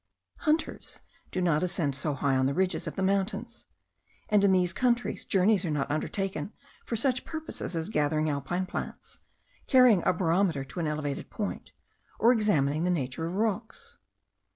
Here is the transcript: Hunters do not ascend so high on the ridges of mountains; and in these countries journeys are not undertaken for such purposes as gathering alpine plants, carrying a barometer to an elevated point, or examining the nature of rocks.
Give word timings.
Hunters 0.37 1.01
do 1.29 1.41
not 1.41 1.61
ascend 1.61 1.93
so 1.95 2.15
high 2.15 2.35
on 2.35 2.47
the 2.47 2.55
ridges 2.55 2.87
of 2.87 2.97
mountains; 2.97 3.67
and 4.29 4.43
in 4.43 4.51
these 4.51 4.73
countries 4.73 5.23
journeys 5.23 5.63
are 5.63 5.69
not 5.69 5.91
undertaken 5.91 6.53
for 6.87 6.95
such 6.95 7.23
purposes 7.23 7.75
as 7.75 7.87
gathering 7.89 8.27
alpine 8.27 8.65
plants, 8.65 9.19
carrying 9.67 10.01
a 10.03 10.11
barometer 10.11 10.63
to 10.65 10.79
an 10.79 10.87
elevated 10.87 11.29
point, 11.29 11.71
or 12.17 12.31
examining 12.31 12.83
the 12.83 12.89
nature 12.89 13.27
of 13.27 13.33
rocks. 13.35 13.99